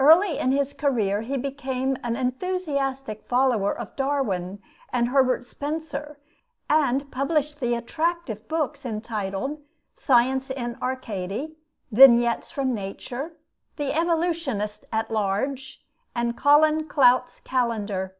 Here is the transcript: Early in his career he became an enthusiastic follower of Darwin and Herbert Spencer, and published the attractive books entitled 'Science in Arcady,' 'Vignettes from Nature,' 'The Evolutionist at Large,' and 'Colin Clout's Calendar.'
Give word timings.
Early 0.00 0.36
in 0.40 0.50
his 0.50 0.72
career 0.72 1.20
he 1.20 1.36
became 1.36 1.96
an 2.02 2.16
enthusiastic 2.16 3.22
follower 3.28 3.72
of 3.72 3.94
Darwin 3.94 4.60
and 4.92 5.10
Herbert 5.10 5.46
Spencer, 5.46 6.18
and 6.68 7.08
published 7.12 7.60
the 7.60 7.76
attractive 7.76 8.48
books 8.48 8.84
entitled 8.84 9.60
'Science 9.94 10.50
in 10.50 10.76
Arcady,' 10.82 11.56
'Vignettes 11.92 12.50
from 12.50 12.74
Nature,' 12.74 13.36
'The 13.76 13.92
Evolutionist 13.94 14.86
at 14.90 15.08
Large,' 15.08 15.80
and 16.16 16.36
'Colin 16.36 16.88
Clout's 16.88 17.38
Calendar.' 17.38 18.16